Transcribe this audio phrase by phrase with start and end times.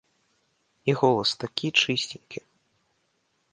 [0.91, 2.39] І голас такі чысценькі!